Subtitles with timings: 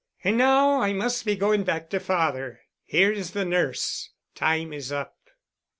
[0.23, 2.61] "And now I must be going back to father.
[2.85, 4.09] Here is the nurse.
[4.33, 5.15] Time is up."